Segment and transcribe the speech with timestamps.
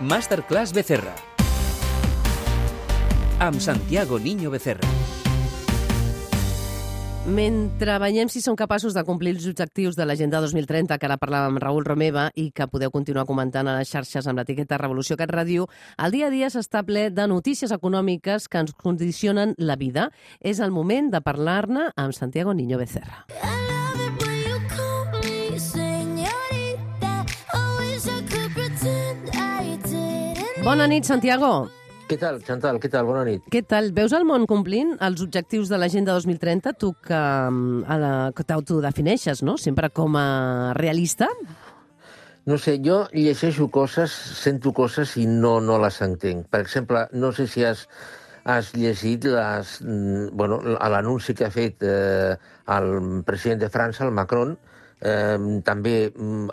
[0.00, 1.12] Masterclass Becerra.
[3.38, 4.88] Amb Santiago Niño Becerra.
[7.26, 11.52] Mentre veiem si som capaços de complir els objectius de l'Agenda 2030, que ara parlàvem
[11.52, 15.34] amb Raül Romeva i que podeu continuar comentant a les xarxes amb l'etiqueta Revolució Cat
[15.36, 15.68] Ràdio,
[16.00, 20.08] el dia a dia s'està ple de notícies econòmiques que ens condicionen la vida.
[20.40, 23.26] És el moment de parlar-ne amb Santiago Niño Becerra.
[30.60, 31.70] Bona nit, Santiago.
[32.04, 32.76] Què tal, Chantal?
[32.82, 33.06] Què tal?
[33.08, 33.46] Bona nit.
[33.48, 33.92] Què tal?
[33.96, 36.74] Veus el món complint els objectius de l'Agenda 2030?
[36.76, 39.56] Tu que, mm, a la, que t'autodefineixes, no?
[39.56, 41.28] Sempre com a realista?
[42.44, 46.46] No sé, jo llegeixo coses, sento coses i no, no les entenc.
[46.50, 47.88] Per exemple, no sé si has,
[48.44, 52.36] has llegit les, mm, bueno, l'anunci que ha fet eh,
[52.68, 56.50] el president de França, el Macron, eh, també, mm,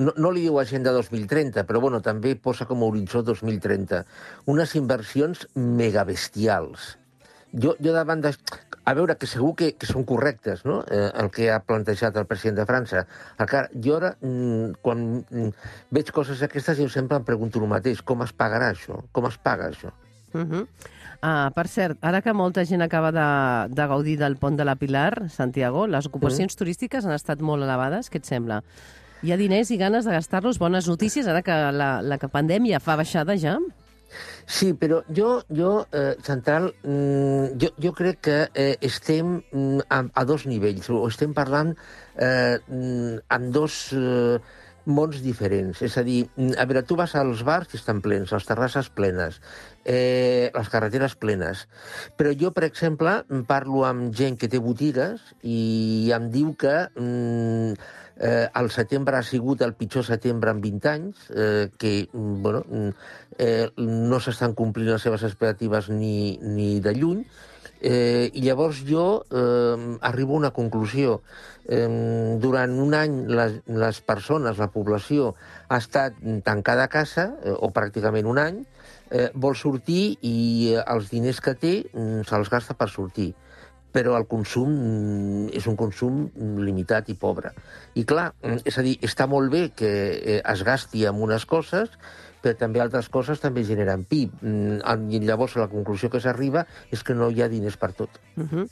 [0.00, 4.04] no, no li diu Agenda 2030, però bueno, també posa com a horitzó 2030
[4.48, 6.96] unes inversions megabestials.
[7.52, 8.34] Jo, jo davant de...
[8.88, 12.26] A veure, que segur que, que són correctes, no?, eh, el que ha plantejat el
[12.26, 13.02] president de França.
[13.36, 15.50] Encara, jo ara, mm, quan mm,
[15.94, 19.02] veig coses aquestes, jo sempre em pregunto el mateix, com es pagarà això?
[19.12, 19.92] Com es paga això?
[20.32, 20.64] Uh -huh.
[21.22, 23.26] Uh, per cert, ara que molta gent acaba de,
[23.74, 26.58] de gaudir del pont de la Pilar, Santiago, les ocupacions -huh.
[26.58, 28.10] turístiques han estat molt elevades.
[28.10, 28.62] Què et sembla?
[29.22, 30.58] Hi ha diners i ganes de gastar-los?
[30.58, 33.58] Bones notícies, ara que la, la pandèmia fa baixada ja?
[34.46, 40.00] Sí, però jo, jo eh, Central, mm, jo, jo crec que eh, estem mm, a,
[40.14, 41.76] a dos nivells, o estem parlant
[42.16, 42.58] eh,
[43.28, 43.92] amb dos...
[43.92, 44.40] Eh,
[44.86, 45.82] mons diferents.
[45.82, 46.24] És a dir,
[46.56, 49.40] a veure, tu vas als bars i estan plens, les terrasses plenes,
[49.84, 51.66] eh, les carreteres plenes.
[52.16, 57.74] Però jo, per exemple, parlo amb gent que té botigues i em diu que mm,
[58.20, 62.64] eh, el setembre ha sigut el pitjor setembre en 20 anys, eh, que bueno,
[63.38, 67.24] eh, no s'estan complint les seves expectatives ni, ni de lluny,
[67.80, 71.20] Eh, I llavors jo eh, arribo a una conclusió.
[71.64, 71.86] Eh,
[72.40, 75.34] durant un any les, les persones, la població,
[75.68, 78.64] ha estat tancada a casa, eh, o pràcticament un any,
[79.10, 80.36] eh, vol sortir i
[80.74, 83.32] eh, els diners que té mm, se'ls gasta per sortir
[83.90, 86.20] però el consum mm, és un consum
[86.62, 87.50] limitat i pobre.
[87.98, 91.46] I clar, mm, és a dir, està molt bé que eh, es gasti en unes
[91.50, 91.90] coses,
[92.42, 94.40] però també altres coses també generen PIB.
[94.42, 98.20] Mm, I llavors la conclusió que s'arriba és que no hi ha diners per tot.
[98.36, 98.68] Uh -huh.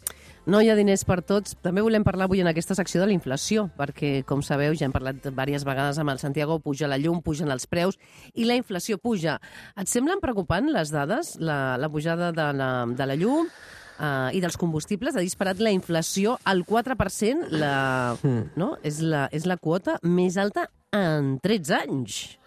[0.49, 1.59] No hi ha diners per tots.
[1.61, 4.93] També volem parlar avui en aquesta secció de la inflació, perquè, com sabeu, ja hem
[4.95, 7.99] parlat diverses vegades amb el Santiago, puja la llum, pugen els preus,
[8.33, 9.41] i la inflació puja.
[9.77, 14.41] Et semblen preocupant les dades, la, la pujada de la, de la llum uh, i
[14.41, 15.17] dels combustibles?
[15.17, 18.57] Ha disparat la inflació al 4%, la, mm.
[18.57, 18.79] no?
[18.83, 22.39] és, la, és la quota més alta en 13 anys.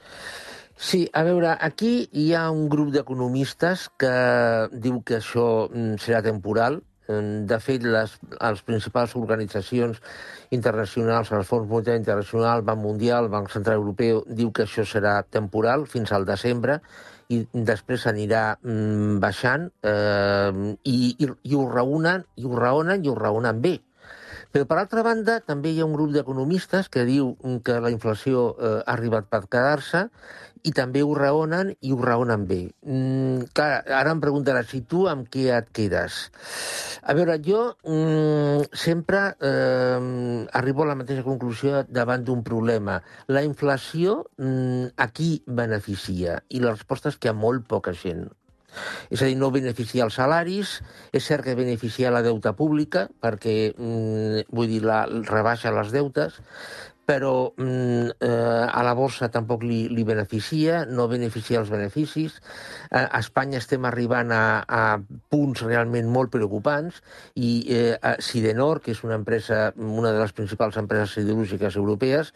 [0.81, 4.13] Sí, a veure, aquí hi ha un grup d'economistes que
[4.85, 6.79] diu que això mm, serà temporal.
[7.51, 9.99] De fet, les, les principals organitzacions
[10.57, 15.85] internacionals, el Fons Monetari Internacional, Banc Mundial, Banc Central Europeu, diu que això serà temporal
[15.91, 16.79] fins al desembre
[17.29, 23.11] i després anirà mm, baixant eh, i, i, i ho raonen, i ho raonen i
[23.11, 23.77] ho raonen bé.
[24.51, 28.49] Però, per altra banda, també hi ha un grup d'economistes que diu que la inflació
[28.51, 30.07] eh, ha arribat per quedar-se
[30.67, 32.59] i també ho raonen i ho raonen bé.
[32.85, 33.69] Mm, clar,
[34.01, 36.19] ara em preguntaràs, si tu amb què et quedes?
[37.01, 42.99] A veure, jo mm, sempre eh, arribo a la mateixa conclusió davant d'un problema.
[43.31, 46.41] La inflació mm, a qui beneficia?
[46.49, 48.27] I la resposta és que a molt poca gent.
[49.11, 50.77] És a dir, no beneficia els salaris,
[51.11, 56.39] és cert que beneficia la deuta pública, perquè, mm, vull dir, la, rebaixa les deutes,
[57.05, 62.37] però mm, eh, a la borsa tampoc li, li beneficia, no beneficia els beneficis.
[62.91, 64.83] Eh, a Espanya estem arribant a, a
[65.31, 67.01] punts realment molt preocupants
[67.35, 72.33] i eh, Sidenor, que és una empresa, una de les principals empreses siderúrgiques europees,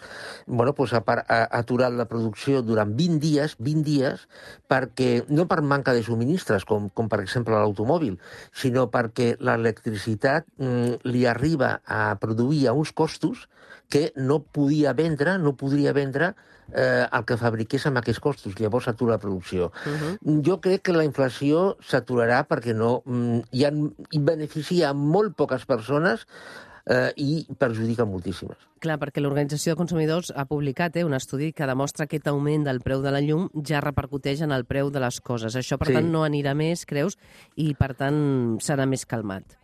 [0.48, 4.28] bueno, pues ha, ha aturat la producció durant 20 dies, 20 dies,
[4.68, 8.18] perquè, no per manca de subministres, com, com per exemple l'automòbil,
[8.52, 13.48] sinó perquè l'electricitat mm, li arriba a produir a uns costos
[13.90, 16.34] que no podia vendre, no podria vendre
[16.72, 18.56] eh, el que fabriqués amb aquests costos.
[18.60, 19.72] Llavors s'atura la producció.
[19.86, 20.44] Uh -huh.
[20.48, 23.72] Jo crec que la inflació s'aturarà perquè no, mm, hi, ha,
[24.12, 26.26] hi beneficia molt poques persones
[26.86, 28.58] eh, i perjudica moltíssimes.
[28.80, 32.66] Clar, perquè l'Organització de Consumidors ha publicat eh, un estudi que demostra que aquest augment
[32.68, 35.56] del preu de la llum ja repercuteix en el preu de les coses.
[35.56, 35.94] Això, per sí.
[35.94, 37.18] tant, no anirà més, creus,
[37.56, 39.58] i, per tant, serà més calmat.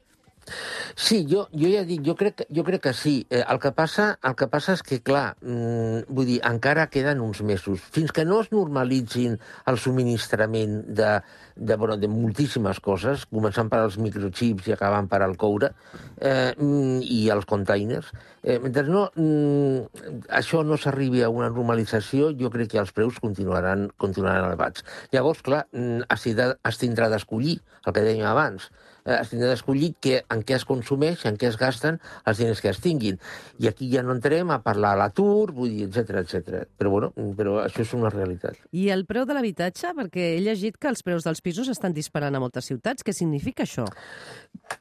[0.95, 3.13] Sí, jo, jo ja dic, jo crec, jo crec que sí.
[3.29, 7.21] Eh, el, que passa, el que passa és que, clar, mm, vull dir, encara queden
[7.23, 7.83] uns mesos.
[7.93, 9.37] Fins que no es normalitzin
[9.69, 11.13] el subministrament de,
[11.55, 15.71] de, bueno, de moltíssimes coses, començant per als microchips i acabant per al coure,
[16.17, 18.11] eh, mm, i els containers,
[18.43, 23.19] eh, mentre no, mm, això no s'arribi a una normalització, jo crec que els preus
[23.21, 24.83] continuaran, continuaran elevats.
[25.13, 28.71] Llavors, clar, mm, es tindrà d'escollir, el que dèiem abans,
[29.05, 32.71] es tindrà d'escollir que, en què es consumeix, en què es gasten els diners que
[32.71, 33.19] es tinguin.
[33.61, 36.65] I aquí ja no entrem a parlar a l'atur, vull dir, etc etc.
[36.77, 38.59] Però, bueno, però això és una realitat.
[38.71, 39.93] I el preu de l'habitatge?
[39.97, 43.05] Perquè he llegit que els preus dels pisos estan disparant a moltes ciutats.
[43.05, 43.87] Què significa això?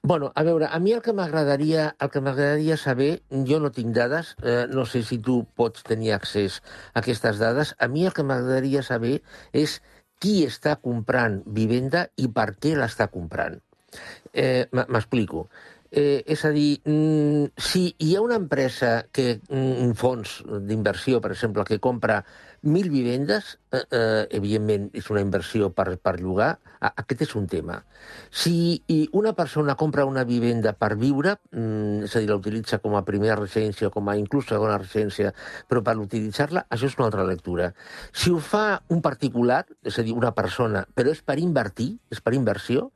[0.03, 3.11] Bueno, a veure, a mi el que m'agradaria el que m'agradaria saber,
[3.49, 6.61] jo no tinc dades, eh, no sé si tu pots tenir accés
[6.93, 9.21] a aquestes dades, a mi el que m'agradaria saber
[9.53, 9.81] és
[10.21, 13.59] qui està comprant vivenda i per què l'està comprant.
[14.33, 15.49] Eh, M'explico.
[15.91, 21.21] Eh, és a dir, mm, si hi ha una empresa, que mm, un fons d'inversió,
[21.21, 22.25] per exemple, que compra
[22.63, 27.81] mil vivendes, eh, eh, evidentment és una inversió per, per llogar, aquest és un tema.
[28.31, 32.95] Si una persona compra una vivenda per viure, mm, és a dir, la utilitza com
[32.95, 35.35] a primera residència o com a inclús segona residència,
[35.67, 37.75] però per utilitzar-la, això és una altra lectura.
[38.13, 42.21] Si ho fa un particular, és a dir, una persona, però és per invertir, és
[42.21, 42.93] per inversió,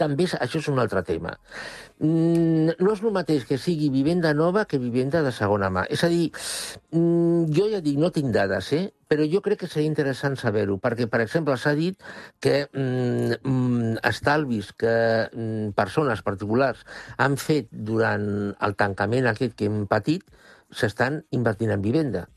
[0.00, 1.36] també això és un altre tema.
[2.00, 5.84] Mm, no és el mateix que sigui vivenda nova que vivenda de segona mà.
[5.90, 6.30] És a dir,
[6.90, 8.86] mm, jo ja dic, no tinc dades, eh?
[9.10, 11.98] però jo crec que seria interessant saber-ho, perquè, per exemple, s'ha dit
[12.38, 14.94] que mm, mm, estalvis que
[15.32, 16.84] mm, persones particulars
[17.18, 20.22] han fet durant el tancament aquest que hem patit
[20.70, 22.28] s'estan invertint en vivenda.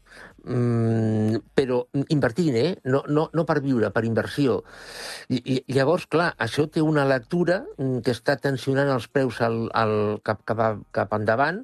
[0.43, 1.77] Mm, però
[2.11, 2.71] invertint, eh?
[2.91, 4.57] No, no, no per viure, per inversió.
[5.31, 9.69] I, i, llavors, clar, això té una lectura mm, que està tensionant els preus al,
[9.71, 9.93] al,
[10.27, 11.61] cap, cap, a, cap endavant,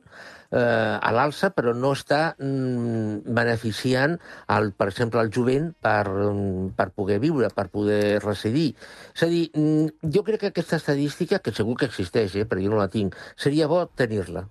[0.52, 0.60] eh,
[0.96, 4.16] a l'alça, però no està mm, beneficiant,
[4.56, 8.70] el, per exemple, el jovent per, mm, per poder viure, per poder residir.
[9.12, 12.64] És a dir, mm, jo crec que aquesta estadística, que segur que existeix, eh, però
[12.64, 14.48] jo no la tinc, seria bo tenir-la.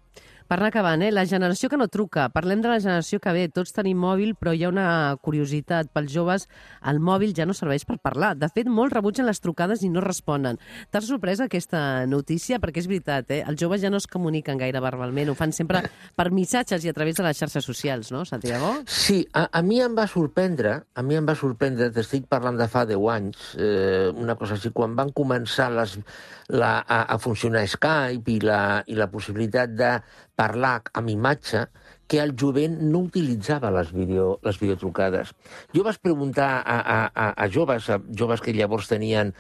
[0.49, 1.11] Per anar acabant, eh?
[1.12, 2.31] la generació que no truca.
[2.33, 3.43] Parlem de la generació que ve.
[3.53, 4.89] Tots tenim mòbil, però hi ha una
[5.21, 5.91] curiositat.
[5.93, 6.47] Pels joves,
[6.89, 8.31] el mòbil ja no serveix per parlar.
[8.41, 10.56] De fet, molts rebutgen les trucades i no responen.
[10.89, 12.56] T'has sorprès aquesta notícia?
[12.62, 13.43] Perquè és veritat, eh?
[13.45, 15.29] els joves ja no es comuniquen gaire verbalment.
[15.29, 15.83] Ho fan sempre
[16.17, 18.73] per missatges i a través de les xarxes socials, no, Santiago?
[18.89, 22.71] Sí, a, a mi em va sorprendre, a mi em va sorprendre, t'estic parlant de
[22.73, 25.99] fa 10 anys, eh, una cosa així, quan van començar les,
[26.49, 29.93] la, a, a funcionar Skype i la, i la possibilitat de
[30.38, 31.67] parlar amb imatge
[32.08, 35.35] que el jovent no utilitzava les, video, les videotrucades.
[35.76, 39.35] Jo vaig preguntar a, a, a, joves, a joves que llavors tenien,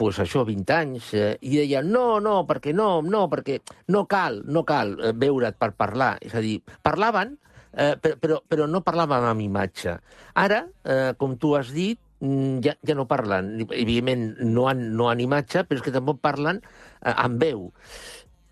[0.00, 3.60] pues, això, 20 anys, eh, i deien, no, no, perquè no, no, perquè
[3.94, 6.16] no cal, no cal eh, veure't per parlar.
[6.26, 7.38] És a dir, parlaven,
[7.70, 9.98] eh, però, però, però no parlaven amb imatge.
[10.42, 13.54] Ara, eh, com tu has dit, mm, ja, ja no parlen.
[13.68, 17.68] Evidentment, no han, no han imatge, però és que tampoc parlen eh, amb veu.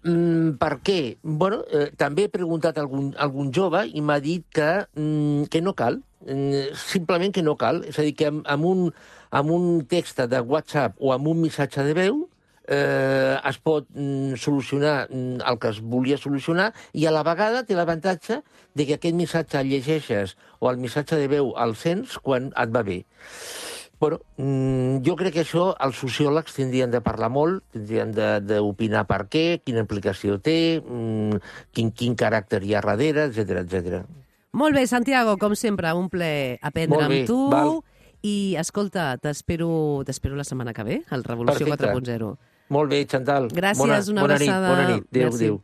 [0.07, 1.17] Mm, per què?
[1.23, 5.49] Bueno, eh, també he preguntat a algun, a algun jove i m'ha dit que, mm,
[5.51, 7.83] que no cal, mm, simplement que no cal.
[7.85, 8.93] És a dir, que amb, amb, un,
[9.31, 12.29] amb un text de WhatsApp o amb un missatge de veu
[12.69, 17.65] eh, es pot mm, solucionar mm, el que es volia solucionar i a la vegada
[17.65, 18.43] té l'avantatge
[18.75, 22.71] de que aquest missatge el llegeixes o el missatge de veu el sents quan et
[22.71, 23.05] va bé.
[23.99, 29.23] Bueno, mm, jo crec que això els sociòlegs tindrien de parlar molt, tindrien d'opinar per
[29.33, 31.41] què, quina implicació té, mm,
[31.73, 34.03] quin, quin caràcter hi ha darrere, etc etc.
[34.53, 37.39] Molt bé, Santiago, com sempre, un ple aprendre amb tu.
[37.53, 37.81] Val.
[38.27, 42.37] I, escolta, t'espero la setmana que ve, al Revolució 4.0.
[42.75, 43.47] Molt bé, Chantal.
[43.55, 44.69] Gràcies, bona, una bona abraçada.
[44.69, 45.05] Nit, bona nit.
[45.13, 45.55] Adéu, adéu.